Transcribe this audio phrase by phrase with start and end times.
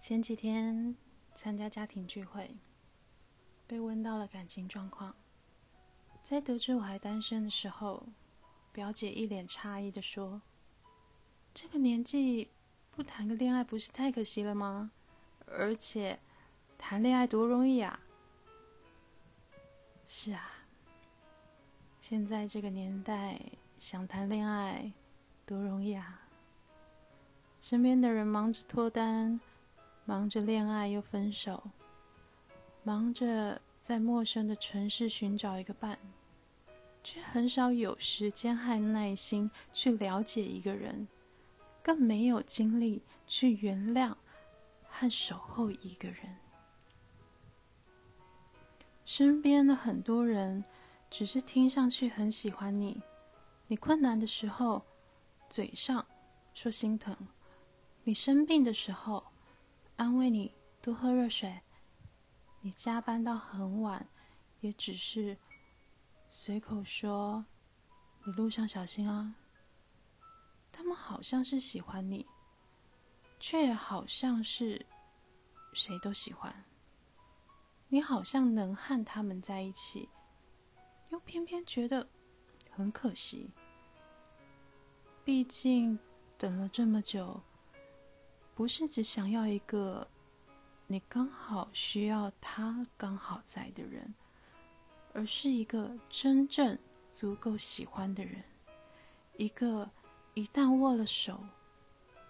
[0.00, 0.96] 前几天
[1.34, 2.56] 参加家庭聚会，
[3.66, 5.14] 被问到了感情状况。
[6.22, 8.06] 在得知我还单身的时候，
[8.72, 10.40] 表姐一脸诧异的说
[11.52, 12.48] ：“这个年纪
[12.90, 14.90] 不谈个恋爱不是太可惜了吗？
[15.46, 16.18] 而且
[16.78, 18.00] 谈恋爱多容易啊！”
[20.08, 20.50] 是啊，
[22.00, 23.38] 现在这个年代
[23.78, 24.90] 想谈恋爱
[25.44, 26.22] 多容易啊！
[27.60, 29.38] 身边的人忙着脱单。
[30.10, 31.62] 忙着恋爱又分手，
[32.82, 35.96] 忙着在陌生的城市寻找一个伴，
[37.04, 41.06] 却很少有时间和耐心去了解一个人，
[41.80, 44.12] 更没有精力去原谅
[44.88, 46.36] 和守候一个人。
[49.04, 50.64] 身边的很多人
[51.08, 53.00] 只是听上去很喜欢你，
[53.68, 54.84] 你困难的时候
[55.48, 56.04] 嘴上
[56.52, 57.16] 说心疼，
[58.02, 59.22] 你生病的时候。
[60.00, 61.60] 安慰你，多喝热水。
[62.62, 64.08] 你加班到很晚，
[64.60, 65.36] 也只是
[66.30, 67.44] 随口说
[68.24, 69.34] ：“你路上小心啊。”
[70.72, 72.26] 他们好像是喜欢你，
[73.38, 74.86] 却也好像是
[75.74, 76.64] 谁都喜欢。
[77.88, 80.08] 你好像能和他们在一起，
[81.10, 82.08] 又偏偏觉得
[82.70, 83.50] 很可惜。
[85.22, 85.98] 毕竟
[86.38, 87.38] 等了这么久。
[88.60, 90.06] 不是只想要一个
[90.86, 94.14] 你刚好需要他刚好在的人，
[95.14, 98.44] 而是一个真正足够喜欢的人，
[99.38, 99.88] 一个
[100.34, 101.42] 一旦握了手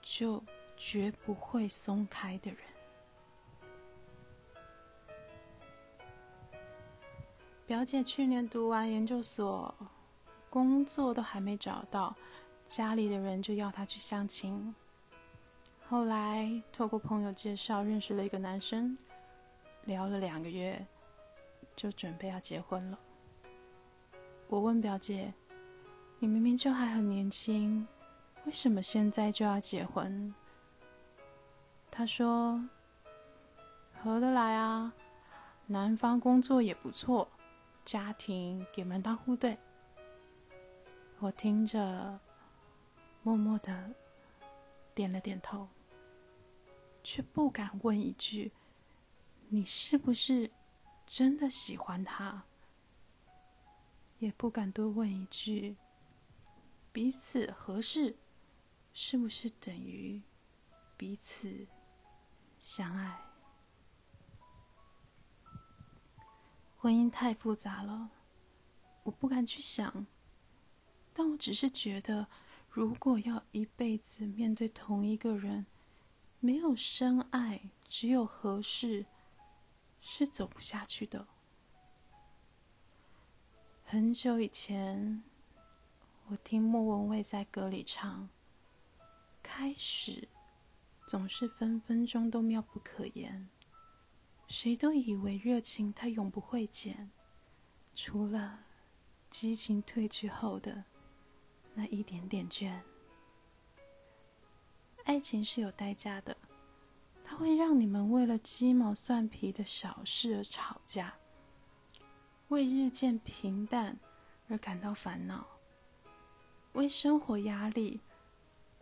[0.00, 0.40] 就
[0.76, 2.60] 绝不会松开的人。
[7.66, 9.74] 表姐去年读完研究所，
[10.48, 12.14] 工作都还没找到，
[12.68, 14.72] 家里的人就要她去相亲。
[15.92, 18.96] 后来透过朋友介绍认识了一个男生，
[19.84, 20.82] 聊了两个月，
[21.76, 22.98] 就准备要结婚了。
[24.48, 25.34] 我问表姐
[26.18, 27.86] ：“你明明就还很年轻，
[28.46, 30.34] 为什么现在就要结婚？”
[31.92, 32.66] 她说
[34.02, 34.94] ：“合得来啊，
[35.66, 37.28] 男方工作也不错，
[37.84, 39.58] 家庭也门当户对。”
[41.20, 42.18] 我听着，
[43.22, 43.90] 默默的
[44.94, 45.68] 点了点头。
[47.02, 48.52] 却不敢问一句
[49.48, 50.50] ：“你是不是
[51.06, 52.44] 真的喜欢他？”
[54.18, 55.76] 也不敢多问一句
[56.92, 58.16] ：“彼此合适，
[58.92, 60.22] 是不是等于
[60.96, 61.66] 彼此
[62.58, 63.20] 相爱？”
[66.76, 68.10] 婚姻太复杂了，
[69.02, 70.06] 我不敢去想。
[71.12, 72.26] 但我只是觉得，
[72.70, 75.66] 如果要一辈子面对同一个人，
[76.44, 79.06] 没有深爱，只有合适，
[80.00, 81.28] 是走不下去的。
[83.84, 85.22] 很久以前，
[86.26, 88.28] 我听莫文蔚在歌里唱
[89.40, 90.26] ：“开始
[91.06, 93.48] 总是分分钟都妙不可言，
[94.48, 97.12] 谁都以为热情它永不会减，
[97.94, 98.64] 除了
[99.30, 100.82] 激情褪去后的
[101.74, 102.80] 那一点点倦。”
[105.04, 106.36] 爱情是有代价的，
[107.24, 111.12] 它会让你们为了鸡毛蒜皮的小事而吵架，
[112.48, 113.98] 为日渐平淡
[114.48, 115.44] 而感到烦恼，
[116.74, 118.00] 为生活压力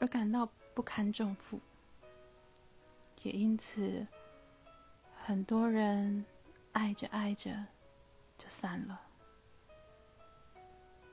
[0.00, 1.58] 而感到不堪重负。
[3.22, 4.06] 也因此，
[5.24, 6.24] 很多人
[6.72, 7.64] 爱着爱着
[8.36, 9.00] 就散了，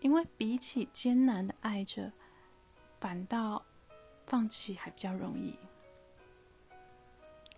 [0.02, 2.12] 因为比起艰难的爱着，
[3.00, 3.64] 反倒。
[4.30, 5.58] 放弃还比较容易，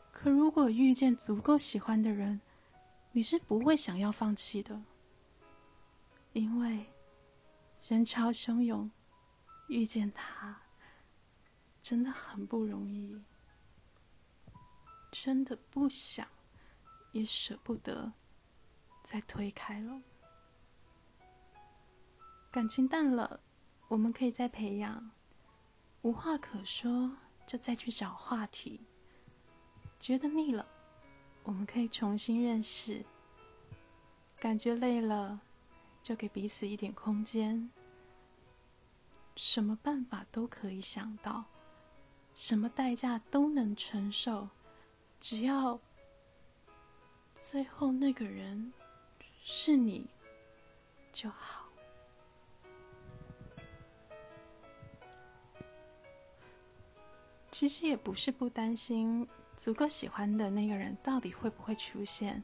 [0.09, 2.39] 可如果遇见足够喜欢的人，
[3.11, 4.81] 你是不会想要放弃的，
[6.31, 6.85] 因为
[7.89, 8.89] 人潮汹涌，
[9.67, 10.61] 遇见他
[11.83, 13.21] 真的很不容易，
[15.11, 16.25] 真的不想
[17.11, 18.13] 也舍不得
[19.03, 20.01] 再推开了。
[22.49, 23.41] 感情淡了，
[23.89, 25.11] 我们可以再培养。
[26.01, 27.11] 无话可说，
[27.45, 28.81] 就再去找话题。
[29.99, 30.65] 觉得腻了，
[31.43, 33.05] 我们可以重新认识。
[34.39, 35.39] 感觉累了，
[36.01, 37.69] 就给彼此一点空间。
[39.35, 41.45] 什么办法都可以想到，
[42.33, 44.49] 什么代价都能承受，
[45.19, 45.79] 只要
[47.39, 48.73] 最后那个人
[49.43, 50.07] 是你
[51.13, 51.60] 就好。
[57.61, 62.43] 其实也不是不担心足够喜欢的那个人到底会不会出现，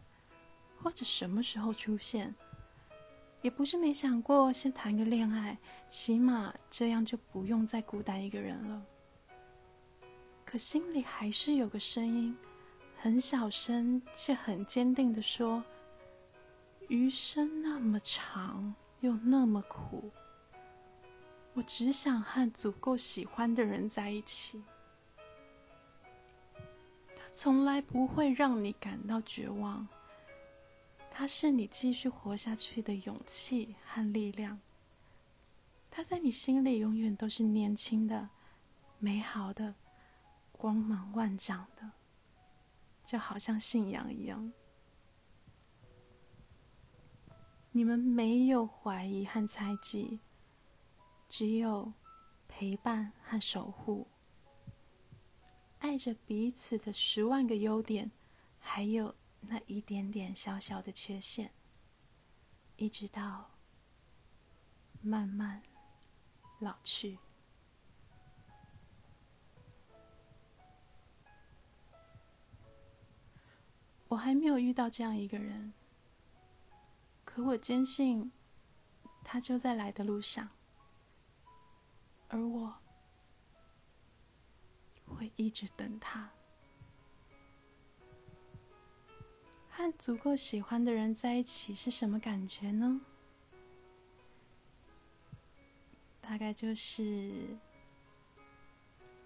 [0.79, 2.35] 或者什么时候出现。
[3.41, 5.57] 也不是没想过先谈个恋爱，
[5.89, 8.85] 起码这样就不用再孤单一个人了。
[10.45, 12.37] 可心里还是有个声音，
[13.01, 15.63] 很小声却很坚定的说
[16.89, 20.11] ：“余生那么长，又那么苦，
[21.55, 24.61] 我只想和足够喜欢的人在一起。
[27.39, 29.87] 从来不会让你感到绝望。”
[31.13, 34.59] 它是你继续活下去的勇气和力量。
[35.91, 38.27] 它在你心里永远都是年轻的、
[38.97, 39.75] 美好的、
[40.51, 41.91] 光芒万丈的，
[43.05, 44.51] 就好像信仰一样。
[47.71, 50.19] 你们没有怀疑和猜忌，
[51.29, 51.93] 只有
[52.47, 54.07] 陪伴和守护，
[55.87, 58.11] 爱着彼此的十万个优点，
[58.59, 59.15] 还有。
[59.39, 61.53] 那一点点小小的缺陷，
[62.75, 63.51] 一直到
[64.99, 65.61] 慢慢
[66.59, 67.19] 老去。
[74.09, 75.71] 我还没有遇到这样一个人，
[77.23, 78.31] 可我坚信
[79.23, 80.49] 他就在来的路上，
[82.27, 82.75] 而我
[85.17, 86.29] 会一直等他。
[89.69, 93.01] 和足够喜欢的人在一起是什么感觉呢？
[96.21, 97.57] 大概就是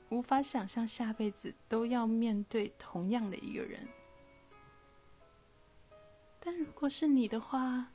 [0.10, 3.88] 无法想象下辈子都要面对同样的一个人。
[6.40, 7.88] 但如果是你的话，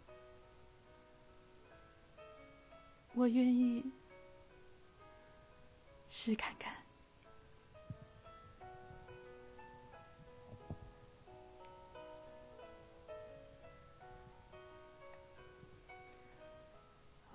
[3.14, 3.84] 我愿意
[6.08, 6.85] 试看看。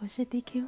[0.03, 0.65] 我是 DQ，